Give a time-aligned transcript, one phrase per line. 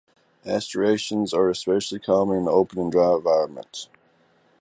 [0.47, 3.87] Asteraceans are especially common in open and dry environments.